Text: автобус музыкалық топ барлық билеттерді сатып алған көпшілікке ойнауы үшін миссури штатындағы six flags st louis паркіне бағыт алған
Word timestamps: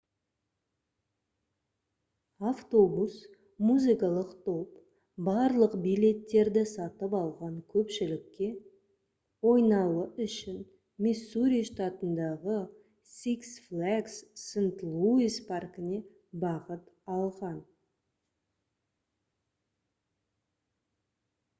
автобус 2.51 3.17
музыкалық 3.65 4.31
топ 4.47 4.71
барлық 5.27 5.75
билеттерді 5.83 6.63
сатып 6.71 7.13
алған 7.19 7.59
көпшілікке 7.75 8.49
ойнауы 9.51 10.07
үшін 10.27 10.57
миссури 11.09 11.61
штатындағы 11.69 12.57
six 13.19 13.53
flags 13.69 14.19
st 14.47 14.83
louis 14.97 15.39
паркіне 15.53 16.03
бағыт 16.47 16.89
алған 17.21 17.65